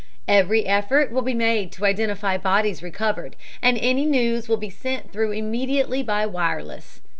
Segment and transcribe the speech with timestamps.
[0.27, 5.11] "Every effort will be made to identify bodies recovered, and any news will be sent
[5.13, 7.01] through immediately by wireless.